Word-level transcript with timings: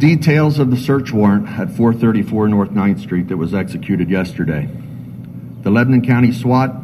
Details 0.00 0.58
of 0.58 0.70
the 0.70 0.78
search 0.78 1.12
warrant 1.12 1.46
at 1.46 1.76
434 1.76 2.48
North 2.48 2.70
9th 2.70 3.00
Street 3.00 3.28
that 3.28 3.36
was 3.36 3.52
executed 3.52 4.08
yesterday. 4.08 4.66
The 5.60 5.68
Lebanon 5.68 6.00
County 6.00 6.32
SWAT 6.32 6.74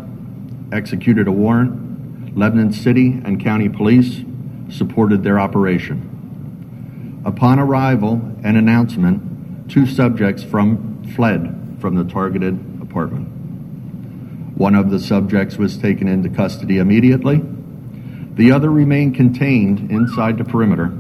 executed 0.71 1.27
a 1.27 1.33
warrant. 1.33 2.37
Lebanon 2.37 2.75
City 2.75 3.23
and 3.25 3.43
County 3.43 3.71
Police 3.71 4.21
supported 4.69 5.23
their 5.23 5.41
operation. 5.41 7.23
Upon 7.25 7.59
arrival 7.59 8.21
and 8.45 8.59
announcement, 8.59 9.71
two 9.71 9.87
subjects 9.87 10.43
from 10.43 11.03
fled 11.15 11.79
from 11.81 11.95
the 11.95 12.05
targeted 12.05 12.53
apartment. 12.83 13.29
One 14.59 14.75
of 14.75 14.91
the 14.91 15.01
subjects 15.01 15.57
was 15.57 15.79
taken 15.79 16.07
into 16.07 16.29
custody 16.29 16.77
immediately. 16.77 17.43
The 18.35 18.53
other 18.53 18.71
remained 18.71 19.15
contained 19.15 19.91
inside 19.91 20.37
the 20.37 20.45
perimeter, 20.45 20.93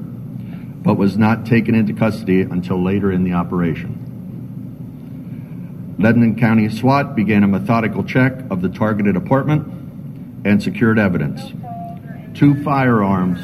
but 0.86 0.96
was 0.96 1.18
not 1.18 1.44
taken 1.44 1.74
into 1.74 1.92
custody 1.92 2.40
until 2.42 2.80
later 2.80 3.10
in 3.10 3.24
the 3.24 3.32
operation. 3.32 4.04
Lebanon 5.98 6.38
County 6.38 6.68
SWAT 6.68 7.16
began 7.16 7.42
a 7.42 7.48
methodical 7.48 8.04
check 8.04 8.34
of 8.50 8.62
the 8.62 8.68
targeted 8.68 9.16
apartment 9.16 9.66
and 10.46 10.62
secured 10.62 11.00
evidence. 11.00 11.42
Two 12.38 12.62
firearms 12.62 13.40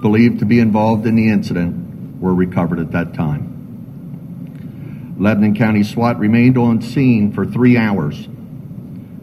believed 0.00 0.38
to 0.38 0.46
be 0.46 0.60
involved 0.60 1.06
in 1.06 1.14
the 1.14 1.28
incident 1.28 2.22
were 2.22 2.34
recovered 2.34 2.78
at 2.78 2.92
that 2.92 3.12
time. 3.12 5.16
Lebanon 5.18 5.56
County 5.56 5.82
SWAT 5.82 6.18
remained 6.18 6.56
on 6.56 6.80
scene 6.80 7.32
for 7.32 7.44
three 7.44 7.76
hours. 7.76 8.28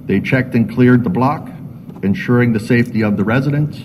They 0.05 0.19
checked 0.19 0.53
and 0.53 0.71
cleared 0.71 1.03
the 1.03 1.09
block, 1.09 1.49
ensuring 2.03 2.53
the 2.53 2.59
safety 2.59 3.01
of 3.01 3.17
the 3.17 3.23
residents. 3.23 3.81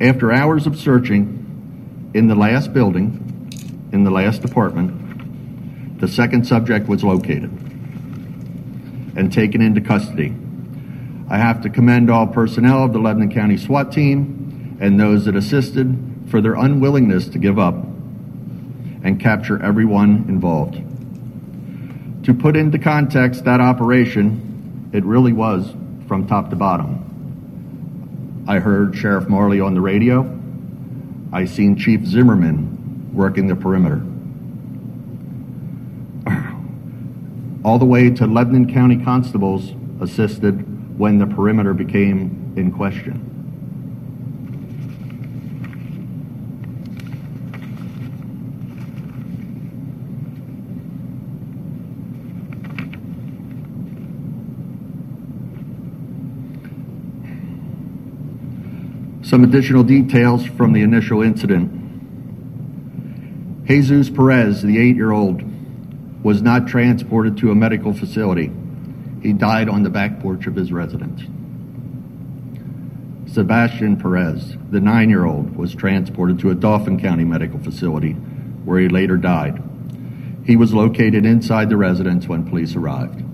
After 0.00 0.32
hours 0.32 0.66
of 0.66 0.76
searching 0.76 1.35
in 2.16 2.28
the 2.28 2.34
last 2.34 2.72
building, 2.72 3.50
in 3.92 4.02
the 4.02 4.10
last 4.10 4.42
apartment, 4.42 6.00
the 6.00 6.08
second 6.08 6.46
subject 6.46 6.88
was 6.88 7.04
located 7.04 7.50
and 9.16 9.30
taken 9.30 9.60
into 9.60 9.82
custody. 9.82 10.34
I 11.28 11.36
have 11.36 11.60
to 11.62 11.68
commend 11.68 12.10
all 12.10 12.26
personnel 12.26 12.84
of 12.84 12.94
the 12.94 12.98
Lebanon 12.98 13.30
County 13.30 13.58
SWAT 13.58 13.92
team 13.92 14.78
and 14.80 14.98
those 14.98 15.26
that 15.26 15.36
assisted 15.36 16.24
for 16.30 16.40
their 16.40 16.54
unwillingness 16.54 17.28
to 17.28 17.38
give 17.38 17.58
up 17.58 17.74
and 17.74 19.20
capture 19.20 19.62
everyone 19.62 20.24
involved. 20.28 20.76
To 22.24 22.32
put 22.32 22.56
into 22.56 22.78
context 22.78 23.44
that 23.44 23.60
operation, 23.60 24.90
it 24.94 25.04
really 25.04 25.34
was 25.34 25.70
from 26.08 26.26
top 26.26 26.48
to 26.48 26.56
bottom. 26.56 28.44
I 28.48 28.58
heard 28.58 28.96
Sheriff 28.96 29.28
Marley 29.28 29.60
on 29.60 29.74
the 29.74 29.82
radio. 29.82 30.35
I 31.32 31.44
seen 31.44 31.76
Chief 31.76 32.04
Zimmerman 32.06 33.12
working 33.12 33.46
the 33.46 33.56
perimeter. 33.56 34.02
all 37.66 37.78
the 37.80 37.84
way 37.84 38.10
to 38.10 38.26
Lebanon 38.26 38.72
County 38.72 38.96
constables 38.96 39.72
assisted 40.00 40.98
when 40.98 41.18
the 41.18 41.26
perimeter 41.26 41.74
became 41.74 42.54
in 42.56 42.70
question. 42.70 43.35
Some 59.26 59.42
additional 59.42 59.82
details 59.82 60.46
from 60.46 60.72
the 60.72 60.82
initial 60.82 61.20
incident. 61.20 61.72
Jesus 63.66 64.08
Perez, 64.08 64.62
the 64.62 64.78
eight 64.78 64.94
year 64.94 65.10
old, 65.10 65.42
was 66.22 66.42
not 66.42 66.68
transported 66.68 67.36
to 67.38 67.50
a 67.50 67.54
medical 67.56 67.92
facility. 67.92 68.52
He 69.20 69.32
died 69.32 69.68
on 69.68 69.82
the 69.82 69.90
back 69.90 70.20
porch 70.20 70.46
of 70.46 70.54
his 70.54 70.70
residence. 70.70 71.22
Sebastian 73.32 73.96
Perez, 73.96 74.56
the 74.70 74.80
nine 74.80 75.10
year 75.10 75.24
old, 75.24 75.56
was 75.56 75.74
transported 75.74 76.38
to 76.38 76.50
a 76.50 76.54
Dauphin 76.54 77.00
County 77.00 77.24
medical 77.24 77.58
facility 77.58 78.12
where 78.12 78.78
he 78.78 78.88
later 78.88 79.16
died. 79.16 79.60
He 80.44 80.54
was 80.54 80.72
located 80.72 81.26
inside 81.26 81.68
the 81.68 81.76
residence 81.76 82.28
when 82.28 82.48
police 82.48 82.76
arrived. 82.76 83.24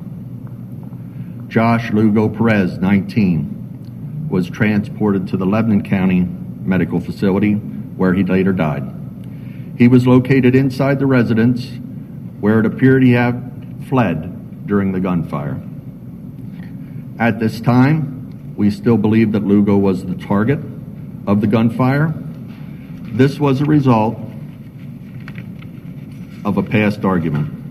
Josh 1.50 1.92
Lugo 1.92 2.30
Perez, 2.30 2.78
19, 2.78 3.61
was 4.32 4.48
transported 4.48 5.28
to 5.28 5.36
the 5.36 5.44
Lebanon 5.44 5.82
County 5.82 6.22
medical 6.22 6.98
facility 6.98 7.52
where 7.52 8.14
he 8.14 8.24
later 8.24 8.52
died. 8.52 8.82
He 9.76 9.88
was 9.88 10.06
located 10.06 10.54
inside 10.54 10.98
the 10.98 11.06
residence 11.06 11.70
where 12.40 12.58
it 12.60 12.66
appeared 12.66 13.02
he 13.02 13.12
had 13.12 13.84
fled 13.88 14.66
during 14.66 14.92
the 14.92 15.00
gunfire. 15.00 15.60
At 17.18 17.40
this 17.40 17.60
time, 17.60 18.54
we 18.56 18.70
still 18.70 18.96
believe 18.96 19.32
that 19.32 19.44
Lugo 19.44 19.76
was 19.76 20.04
the 20.04 20.14
target 20.14 20.60
of 21.26 21.40
the 21.42 21.46
gunfire. 21.46 22.14
This 22.16 23.38
was 23.38 23.60
a 23.60 23.66
result 23.66 24.18
of 26.44 26.56
a 26.56 26.62
past 26.62 27.04
argument. 27.04 27.61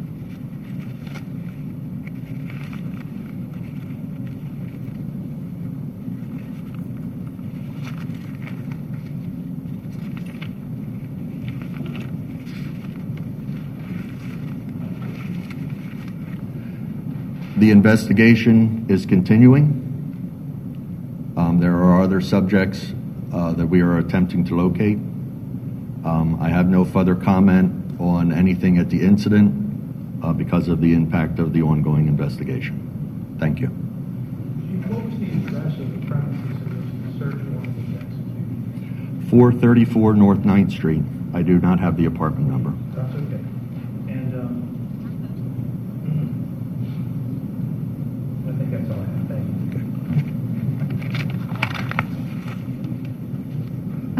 The 17.62 17.70
investigation 17.70 18.88
is 18.90 19.06
continuing. 19.06 19.78
Um, 21.38 21.60
there 21.60 21.76
are 21.76 22.02
other 22.02 22.20
subjects 22.20 22.92
uh, 23.32 23.54
that 23.54 23.68
we 23.68 23.82
are 23.82 24.00
attempting 24.00 24.44
to 24.46 24.56
locate. 24.56 24.98
Um, 26.04 26.40
I 26.42 26.50
have 26.50 26.68
no 26.68 26.84
further 26.84 27.14
comment 27.14 28.00
on 28.02 28.34
anything 28.34 28.80
at 28.80 28.90
the 28.90 29.04
incident 29.04 29.54
uh, 30.24 30.34
because 30.34 30.70
of 30.70 30.82
the 30.82 30.94
impact 30.96 31.38
of 31.38 31.54
the 31.54 31.62
ongoing 31.62 32.08
investigation. 32.08 33.36
Thank 33.40 33.60
you. 33.60 33.68
What 33.68 35.06
was 35.06 35.20
the 35.20 35.32
address 35.32 35.78
of 35.80 36.02
the 36.02 36.08
premises 36.08 36.62
in 36.66 37.14
the 37.14 37.20
search 37.20 37.36
warrant 37.46 37.78
was 37.78 37.86
executed? 38.02 39.30
434 39.30 40.14
North 40.16 40.40
9th 40.40 40.72
Street. 40.72 41.04
I 41.36 41.44
do 41.44 41.60
not 41.60 41.80
have 41.80 41.96
the 41.96 42.06
apartment 42.06 42.50
number. 42.50 42.74
That's 42.96 43.14
okay. 43.14 43.36
And, 44.12 44.34
um, 44.34 44.68
I 48.48 48.54
think 48.54 48.72
that's 48.72 48.90
all 48.92 49.00
I 49.00 49.06
have. 49.06 49.28
Thank 49.28 49.46
you. 49.46 49.82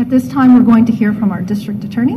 At 0.02 0.10
this 0.10 0.28
time, 0.28 0.56
we're 0.56 0.64
going 0.64 0.88
to 0.88 0.92
hear 0.92 1.14
from 1.14 1.32
our 1.32 1.44
district 1.44 1.84
attorney. 1.84 2.14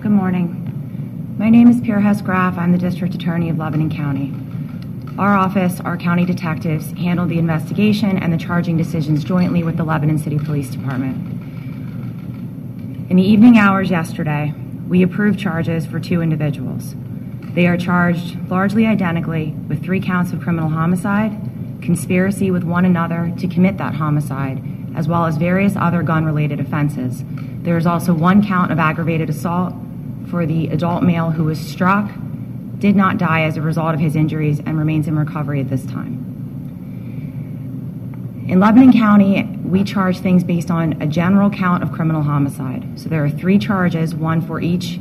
Good 0.00 0.10
morning. 0.10 1.34
My 1.38 1.50
name 1.50 1.68
is 1.68 1.82
Pier 1.82 2.00
Hess-Graf. 2.00 2.56
I'm 2.56 2.72
the 2.72 2.78
District 2.78 3.14
Attorney 3.14 3.50
of 3.50 3.58
Lebanon 3.58 3.90
County. 3.90 4.32
Our 5.18 5.36
office, 5.36 5.80
our 5.80 5.98
county 5.98 6.24
detectives, 6.24 6.92
handled 6.92 7.28
the 7.28 7.38
investigation 7.38 8.16
and 8.16 8.32
the 8.32 8.38
charging 8.38 8.78
decisions 8.78 9.22
jointly 9.22 9.62
with 9.62 9.76
the 9.76 9.84
Lebanon 9.84 10.18
City 10.18 10.38
Police 10.38 10.70
Department. 10.70 11.18
In 13.10 13.18
the 13.18 13.22
evening 13.22 13.58
hours 13.58 13.90
yesterday, 13.90 14.54
we 14.88 15.02
approve 15.02 15.36
charges 15.36 15.86
for 15.86 15.98
two 15.98 16.22
individuals. 16.22 16.94
They 17.54 17.66
are 17.66 17.76
charged 17.76 18.36
largely 18.48 18.86
identically 18.86 19.54
with 19.68 19.82
three 19.82 20.00
counts 20.00 20.32
of 20.32 20.40
criminal 20.40 20.68
homicide, 20.68 21.32
conspiracy 21.80 22.50
with 22.50 22.64
one 22.64 22.84
another 22.84 23.32
to 23.38 23.48
commit 23.48 23.78
that 23.78 23.94
homicide, 23.94 24.62
as 24.94 25.08
well 25.08 25.26
as 25.26 25.36
various 25.36 25.74
other 25.76 26.02
gun 26.02 26.24
related 26.24 26.60
offenses. 26.60 27.24
There 27.62 27.76
is 27.76 27.86
also 27.86 28.12
one 28.12 28.46
count 28.46 28.72
of 28.72 28.78
aggravated 28.78 29.30
assault 29.30 29.74
for 30.28 30.46
the 30.46 30.68
adult 30.68 31.02
male 31.02 31.30
who 31.30 31.44
was 31.44 31.58
struck, 31.58 32.10
did 32.78 32.94
not 32.94 33.18
die 33.18 33.42
as 33.42 33.56
a 33.56 33.62
result 33.62 33.94
of 33.94 34.00
his 34.00 34.16
injuries, 34.16 34.60
and 34.60 34.78
remains 34.78 35.08
in 35.08 35.18
recovery 35.18 35.60
at 35.60 35.70
this 35.70 35.84
time. 35.86 36.25
In 38.48 38.60
Lebanon 38.60 38.92
County, 38.92 39.42
we 39.64 39.82
charge 39.82 40.20
things 40.20 40.44
based 40.44 40.70
on 40.70 41.02
a 41.02 41.06
general 41.06 41.50
count 41.50 41.82
of 41.82 41.90
criminal 41.90 42.22
homicide. 42.22 43.00
So 43.00 43.08
there 43.08 43.24
are 43.24 43.30
three 43.30 43.58
charges, 43.58 44.14
one 44.14 44.40
for 44.40 44.60
each 44.60 45.00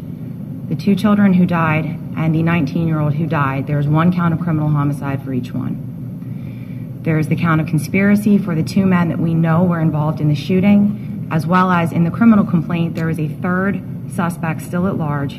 the 0.67 0.75
two 0.75 0.95
children 0.95 1.33
who 1.33 1.45
died 1.45 1.85
and 2.17 2.33
the 2.33 2.41
19 2.41 2.87
year 2.87 2.99
old 2.99 3.13
who 3.13 3.27
died. 3.27 3.67
There's 3.67 3.87
one 3.87 4.11
count 4.11 4.33
of 4.33 4.39
criminal 4.39 4.69
homicide 4.69 5.23
for 5.23 5.31
each 5.31 5.53
one. 5.53 7.01
There's 7.03 7.27
the 7.27 7.35
count 7.35 7.61
of 7.61 7.67
conspiracy 7.67 8.39
for 8.39 8.55
the 8.55 8.63
two 8.63 8.87
men 8.87 9.09
that 9.09 9.19
we 9.19 9.35
know 9.35 9.63
were 9.63 9.79
involved 9.79 10.19
in 10.19 10.27
the 10.27 10.33
shooting, 10.33 11.27
as 11.29 11.45
well 11.45 11.69
as 11.69 11.91
in 11.91 12.03
the 12.03 12.09
criminal 12.09 12.45
complaint, 12.45 12.95
there 12.95 13.11
is 13.11 13.19
a 13.19 13.27
third 13.27 13.79
suspect 14.11 14.61
still 14.63 14.87
at 14.87 14.97
large 14.97 15.35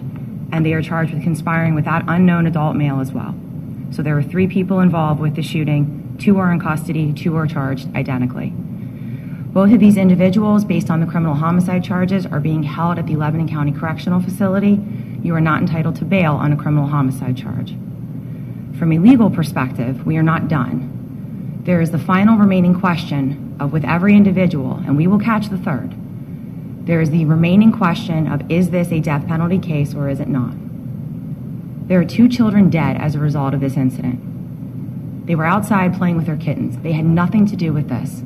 and 0.53 0.65
they 0.65 0.73
are 0.75 0.83
charged 0.83 1.13
with 1.13 1.25
conspiring 1.25 1.75
with 1.75 1.87
that 1.87 2.05
unknown 2.07 2.47
adult 2.47 2.77
male 2.77 3.01
as 3.01 3.11
well. 3.11 3.35
So 3.91 4.03
there 4.03 4.15
were 4.15 4.23
three 4.23 4.47
people 4.47 4.79
involved 4.79 5.21
with 5.21 5.35
the 5.35 5.43
shooting. 5.43 6.06
Two 6.19 6.39
are 6.39 6.53
in 6.53 6.61
custody, 6.61 7.13
two 7.13 7.37
are 7.37 7.47
charged 7.47 7.95
identically. 7.95 8.51
Both 8.51 9.73
of 9.73 9.81
these 9.81 9.97
individuals, 9.97 10.65
based 10.65 10.91
on 10.91 11.01
the 11.01 11.07
criminal 11.07 11.35
homicide 11.35 11.83
charges, 11.83 12.27
are 12.27 12.41
being 12.41 12.63
held 12.63 12.99
at 12.99 13.07
the 13.07 13.17
Lebanon 13.17 13.49
County 13.49 13.73
Correctional 13.73 14.21
Facility. 14.21 14.79
You 15.23 15.35
are 15.35 15.41
not 15.41 15.61
entitled 15.61 15.97
to 15.97 16.05
bail 16.05 16.35
on 16.35 16.53
a 16.53 16.57
criminal 16.57 16.89
homicide 16.89 17.37
charge. 17.37 17.75
From 18.79 18.93
a 18.93 18.99
legal 18.99 19.31
perspective, 19.31 20.05
we 20.05 20.19
are 20.19 20.23
not 20.23 20.49
done. 20.49 21.63
There 21.65 21.81
is 21.81 21.91
the 21.91 21.99
final 21.99 22.37
remaining 22.37 22.79
question 22.79 23.57
of 23.59 23.73
with 23.73 23.85
every 23.85 24.15
individual, 24.15 24.75
and 24.87 24.97
we 24.97 25.07
will 25.07 25.19
catch 25.19 25.49
the 25.49 25.57
third. 25.57 25.95
There 26.87 27.01
is 27.01 27.11
the 27.11 27.25
remaining 27.25 27.73
question 27.73 28.31
of 28.31 28.49
is 28.51 28.71
this 28.71 28.93
a 28.93 29.01
death 29.01 29.27
penalty 29.27 29.59
case 29.59 29.95
or 29.95 30.09
is 30.09 30.21
it 30.21 30.29
not? 30.29 30.53
There 31.89 31.99
are 31.99 32.05
two 32.05 32.29
children 32.29 32.71
dead 32.71 32.97
as 32.97 33.15
a 33.15 33.19
result 33.19 33.55
of 33.55 33.61
this 33.61 33.77
incident. 33.77 34.36
They 35.27 35.35
were 35.35 35.45
outside 35.45 35.97
playing 35.97 36.17
with 36.17 36.27
their 36.27 36.37
kittens. 36.37 36.79
They 36.79 36.93
had 36.93 37.05
nothing 37.05 37.47
to 37.47 37.57
do 37.57 37.73
with 37.73 37.89
this. 37.89 38.21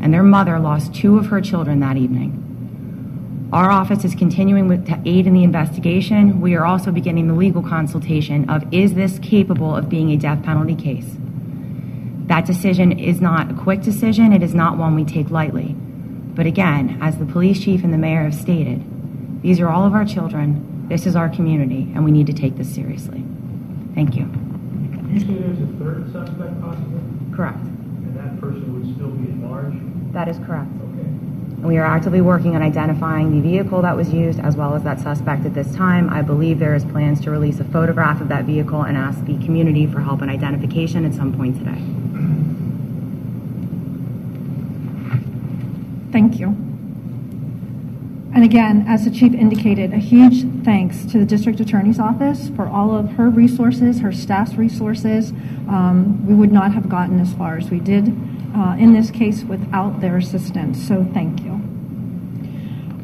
And 0.00 0.12
their 0.12 0.24
mother 0.24 0.58
lost 0.58 0.94
two 0.94 1.16
of 1.18 1.26
her 1.26 1.40
children 1.40 1.80
that 1.80 1.96
evening. 1.96 3.48
Our 3.52 3.70
office 3.70 4.04
is 4.04 4.14
continuing 4.14 4.66
with, 4.66 4.86
to 4.86 5.00
aid 5.04 5.26
in 5.26 5.34
the 5.34 5.44
investigation. 5.44 6.40
We 6.40 6.54
are 6.54 6.64
also 6.64 6.90
beginning 6.90 7.28
the 7.28 7.34
legal 7.34 7.62
consultation 7.62 8.48
of 8.50 8.64
is 8.72 8.94
this 8.94 9.18
capable 9.20 9.76
of 9.76 9.88
being 9.88 10.10
a 10.10 10.16
death 10.16 10.42
penalty 10.42 10.74
case? 10.74 11.06
That 12.26 12.46
decision 12.46 12.98
is 12.98 13.20
not 13.20 13.50
a 13.50 13.54
quick 13.54 13.82
decision. 13.82 14.32
It 14.32 14.42
is 14.42 14.54
not 14.54 14.78
one 14.78 14.94
we 14.94 15.04
take 15.04 15.30
lightly. 15.30 15.74
But 16.34 16.46
again, 16.46 16.98
as 17.00 17.18
the 17.18 17.26
police 17.26 17.62
chief 17.62 17.84
and 17.84 17.92
the 17.92 17.98
mayor 17.98 18.24
have 18.24 18.34
stated, 18.34 19.42
these 19.42 19.60
are 19.60 19.68
all 19.68 19.86
of 19.86 19.92
our 19.92 20.06
children. 20.06 20.88
This 20.88 21.06
is 21.06 21.14
our 21.14 21.28
community, 21.28 21.92
and 21.94 22.04
we 22.04 22.10
need 22.10 22.26
to 22.28 22.32
take 22.32 22.56
this 22.56 22.74
seriously. 22.74 23.22
Thank 23.94 24.16
you. 24.16 24.51
You 25.12 25.20
say 25.20 25.26
there's 25.34 25.60
a 25.60 25.66
third 25.78 26.10
suspect 26.10 26.58
possibly, 26.62 27.00
Correct. 27.36 27.58
and 27.58 28.16
that 28.16 28.40
person 28.40 28.72
would 28.72 28.94
still 28.94 29.10
be 29.10 29.30
at 29.30 29.50
large? 29.50 29.74
That 30.12 30.26
is 30.26 30.38
correct. 30.38 30.70
Okay. 30.72 31.02
And 31.02 31.66
we 31.68 31.76
are 31.76 31.84
actively 31.84 32.22
working 32.22 32.56
on 32.56 32.62
identifying 32.62 33.30
the 33.30 33.46
vehicle 33.46 33.82
that 33.82 33.94
was 33.94 34.10
used 34.10 34.40
as 34.40 34.56
well 34.56 34.74
as 34.74 34.84
that 34.84 35.00
suspect 35.00 35.44
at 35.44 35.52
this 35.52 35.74
time. 35.74 36.08
I 36.08 36.22
believe 36.22 36.58
there 36.58 36.74
is 36.74 36.86
plans 36.86 37.20
to 37.22 37.30
release 37.30 37.60
a 37.60 37.64
photograph 37.64 38.22
of 38.22 38.28
that 38.28 38.46
vehicle 38.46 38.82
and 38.82 38.96
ask 38.96 39.22
the 39.26 39.36
community 39.44 39.86
for 39.86 40.00
help 40.00 40.22
in 40.22 40.30
identification 40.30 41.04
at 41.04 41.12
some 41.12 41.34
point 41.36 41.58
today. 41.58 41.82
Thank 46.10 46.40
you. 46.40 46.71
And 48.42 48.50
again, 48.50 48.86
as 48.88 49.04
the 49.04 49.10
chief 49.12 49.34
indicated, 49.34 49.92
a 49.92 49.98
huge 49.98 50.42
thanks 50.64 51.04
to 51.12 51.18
the 51.18 51.24
district 51.24 51.60
attorney's 51.60 52.00
office 52.00 52.48
for 52.56 52.66
all 52.66 52.92
of 52.92 53.12
her 53.12 53.30
resources, 53.30 54.00
her 54.00 54.10
staff's 54.10 54.56
resources. 54.56 55.30
Um, 55.68 56.26
we 56.26 56.34
would 56.34 56.50
not 56.50 56.74
have 56.74 56.88
gotten 56.88 57.20
as 57.20 57.32
far 57.34 57.56
as 57.56 57.70
we 57.70 57.78
did 57.78 58.08
uh, 58.56 58.74
in 58.80 58.94
this 58.94 59.12
case 59.12 59.44
without 59.44 60.00
their 60.00 60.16
assistance. 60.16 60.84
So 60.88 61.08
thank 61.14 61.44
you. 61.44 61.52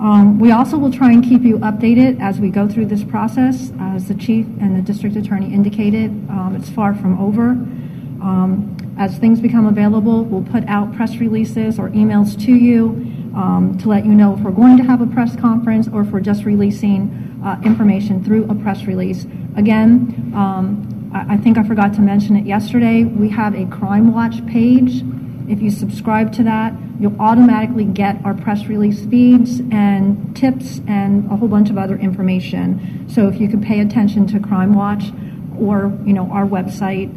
Um, 0.01 0.41
we 0.41 0.51
also 0.51 0.77
will 0.77 0.91
try 0.91 1.13
and 1.13 1.23
keep 1.23 1.43
you 1.43 1.59
updated 1.59 2.21
as 2.21 2.41
we 2.41 2.51
go 2.51 2.69
through 2.69 2.87
this 2.87 3.05
process. 3.05 3.71
As 3.79 4.09
the 4.09 4.17
chief 4.17 4.45
and 4.61 4.77
the 4.77 4.83
district 4.83 5.15
attorney 5.15 5.55
indicated, 5.55 6.11
um, 6.31 6.57
it's 6.59 6.69
far 6.69 6.97
from 6.97 7.17
over. 7.21 7.51
Um, 8.21 8.77
as 8.99 9.17
things 9.19 9.39
become 9.39 9.67
available, 9.67 10.25
we'll 10.25 10.51
put 10.51 10.65
out 10.67 10.97
press 10.97 11.19
releases 11.19 11.79
or 11.79 11.91
emails 11.91 12.37
to 12.45 12.53
you 12.53 13.08
um, 13.39 13.79
to 13.79 13.89
let 13.89 14.05
you 14.05 14.13
know 14.13 14.35
if 14.35 14.41
we're 14.41 14.51
going 14.51 14.77
to 14.77 14.83
have 14.83 15.01
a 15.01 15.07
press 15.07 15.37
conference 15.37 15.87
or 15.87 16.03
if 16.03 16.09
we're 16.09 16.21
just 16.21 16.45
releasing 16.45 17.41
uh, 17.45 17.61
information 17.65 18.23
through 18.25 18.51
a 18.51 18.55
press 18.55 18.83
release. 18.85 19.25
Again, 19.57 20.33
um, 20.35 21.11
I, 21.15 21.35
I 21.35 21.37
think 21.37 21.57
I 21.57 21.63
forgot 21.63 21.95
to 21.95 22.01
mention 22.01 22.35
it 22.37 22.47
yesterday. 22.47 23.05
We 23.05 23.29
have 23.31 23.55
a 23.55 23.65
Crime 23.67 24.13
Watch 24.13 24.45
page. 24.47 25.05
If 25.49 25.63
you 25.63 25.71
subscribe 25.71 26.33
to 26.35 26.43
that, 26.43 26.75
you'll 26.99 27.19
automatically 27.21 27.85
get 27.85 28.23
our 28.25 28.35
press 28.35 28.67
release 28.67 29.07
feeds 29.07 29.61
and 29.71 30.37
tips 30.37 30.81
and 30.89 31.31
a 31.31 31.37
whole 31.37 31.49
bunch 31.49 31.71
of 31.71 31.79
other 31.79 31.97
information. 31.97 33.09
So 33.09 33.29
if 33.29 33.41
you 33.41 33.49
could 33.49 33.63
pay 33.63 33.79
attention 33.79 34.27
to 34.29 34.41
Crime 34.41 34.75
Watch 34.75 35.05
or, 35.57 35.97
you 36.05 36.13
know, 36.13 36.29
our 36.33 36.45
website, 36.45 37.09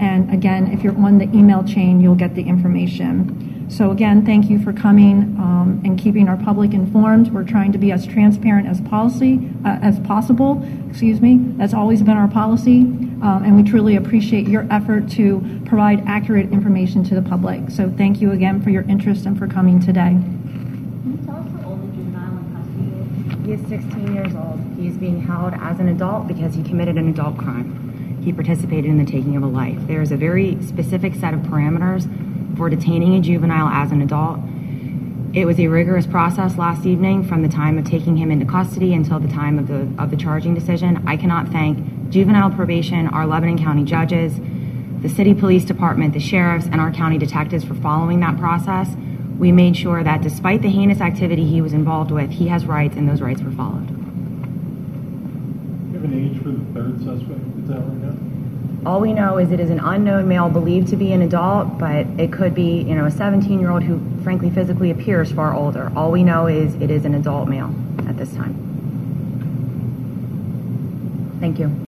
and 0.00 0.32
again, 0.32 0.72
if 0.72 0.82
you're 0.82 0.96
on 0.96 1.18
the 1.18 1.24
email 1.36 1.62
chain, 1.64 2.00
you'll 2.00 2.14
get 2.14 2.34
the 2.34 2.42
information. 2.42 3.45
So 3.68 3.90
again, 3.90 4.24
thank 4.24 4.48
you 4.48 4.62
for 4.62 4.72
coming 4.72 5.36
um, 5.38 5.82
and 5.84 5.98
keeping 5.98 6.28
our 6.28 6.36
public 6.36 6.72
informed. 6.72 7.32
We're 7.32 7.44
trying 7.44 7.72
to 7.72 7.78
be 7.78 7.90
as 7.90 8.06
transparent 8.06 8.68
as 8.68 8.80
policy 8.80 9.50
uh, 9.64 9.78
as 9.82 9.98
possible. 10.00 10.62
Excuse 10.88 11.20
me. 11.20 11.38
That's 11.56 11.74
always 11.74 12.00
been 12.02 12.16
our 12.16 12.28
policy, 12.28 12.82
um, 13.22 13.42
and 13.44 13.56
we 13.56 13.68
truly 13.68 13.96
appreciate 13.96 14.46
your 14.46 14.66
effort 14.70 15.10
to 15.12 15.62
provide 15.66 16.04
accurate 16.06 16.52
information 16.52 17.02
to 17.04 17.14
the 17.16 17.22
public. 17.22 17.70
So 17.70 17.92
thank 17.96 18.20
you 18.20 18.30
again 18.30 18.62
for 18.62 18.70
your 18.70 18.82
interest 18.82 19.26
and 19.26 19.36
for 19.36 19.48
coming 19.48 19.80
today. 19.80 20.10
Can 20.10 21.18
you 21.18 21.26
tell 21.26 21.36
us 21.36 21.62
how 21.62 21.70
old 21.70 21.82
the 21.82 21.96
juvenile 21.96 22.38
in 22.38 22.54
custody 22.54 23.58
is? 23.58 23.68
He 23.68 23.74
is 23.74 23.84
16 23.84 24.14
years 24.14 24.34
old. 24.36 24.60
He 24.78 24.86
is 24.86 24.96
being 24.96 25.20
held 25.20 25.54
as 25.54 25.80
an 25.80 25.88
adult 25.88 26.28
because 26.28 26.54
he 26.54 26.62
committed 26.62 26.96
an 26.96 27.08
adult 27.08 27.36
crime. 27.36 28.22
He 28.22 28.32
participated 28.32 28.86
in 28.86 28.98
the 28.98 29.10
taking 29.10 29.36
of 29.36 29.42
a 29.42 29.46
life. 29.46 29.78
There 29.88 30.02
is 30.02 30.12
a 30.12 30.16
very 30.16 30.62
specific 30.62 31.14
set 31.16 31.34
of 31.34 31.40
parameters 31.40 32.06
for 32.56 32.70
detaining 32.70 33.14
a 33.14 33.20
juvenile 33.20 33.68
as 33.68 33.92
an 33.92 34.02
adult. 34.02 34.40
It 35.34 35.44
was 35.44 35.60
a 35.60 35.66
rigorous 35.66 36.06
process 36.06 36.56
last 36.56 36.86
evening 36.86 37.22
from 37.22 37.42
the 37.42 37.48
time 37.48 37.76
of 37.76 37.84
taking 37.84 38.16
him 38.16 38.30
into 38.30 38.46
custody 38.46 38.94
until 38.94 39.20
the 39.20 39.28
time 39.28 39.58
of 39.58 39.68
the 39.68 39.86
of 40.02 40.10
the 40.10 40.16
charging 40.16 40.54
decision. 40.54 41.02
I 41.06 41.18
cannot 41.18 41.48
thank 41.48 42.08
juvenile 42.08 42.50
probation, 42.50 43.08
our 43.08 43.26
Lebanon 43.26 43.58
County 43.58 43.84
judges, 43.84 44.40
the 45.02 45.08
city 45.10 45.34
police 45.34 45.64
department, 45.64 46.14
the 46.14 46.20
sheriffs, 46.20 46.66
and 46.66 46.80
our 46.80 46.90
county 46.90 47.18
detectives 47.18 47.64
for 47.64 47.74
following 47.74 48.20
that 48.20 48.38
process. 48.38 48.88
We 49.38 49.52
made 49.52 49.76
sure 49.76 50.02
that 50.02 50.22
despite 50.22 50.62
the 50.62 50.70
heinous 50.70 51.02
activity 51.02 51.44
he 51.44 51.60
was 51.60 51.74
involved 51.74 52.10
with, 52.10 52.30
he 52.30 52.48
has 52.48 52.64
rights 52.64 52.96
and 52.96 53.06
those 53.06 53.20
rights 53.20 53.42
were 53.42 53.50
followed. 53.50 53.88
Do 53.88 53.92
you 55.92 56.00
have 56.00 56.04
an 56.04 56.14
age 56.14 56.42
for 56.42 56.48
the 56.48 56.64
third 56.72 57.04
suspect? 57.04 57.40
Is 57.58 57.68
that 57.68 57.80
right 57.80 57.98
now? 57.98 58.35
All 58.86 59.00
we 59.00 59.12
know 59.12 59.38
is 59.38 59.50
it 59.50 59.58
is 59.58 59.70
an 59.70 59.80
unknown 59.80 60.28
male 60.28 60.48
believed 60.48 60.88
to 60.88 60.96
be 60.96 61.12
an 61.12 61.20
adult, 61.20 61.76
but 61.76 62.06
it 62.18 62.32
could 62.32 62.54
be, 62.54 62.82
you 62.82 62.94
know, 62.94 63.06
a 63.06 63.10
17 63.10 63.58
year 63.58 63.70
old 63.70 63.82
who 63.82 64.00
frankly 64.22 64.48
physically 64.48 64.90
appears 64.92 65.32
far 65.32 65.52
older. 65.54 65.90
All 65.96 66.12
we 66.12 66.22
know 66.22 66.46
is 66.46 66.74
it 66.76 66.90
is 66.90 67.04
an 67.04 67.14
adult 67.14 67.48
male 67.48 67.74
at 68.08 68.16
this 68.16 68.32
time. 68.32 68.54
Thank 71.40 71.58
you. 71.58 71.76